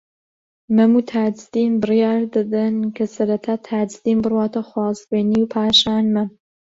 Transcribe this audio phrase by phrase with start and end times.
[0.75, 6.29] مەم و تاجدین بڕیار دەدەن کە سەرەتا تاجدین بڕواتە خوازبێنیی و پاشان مەم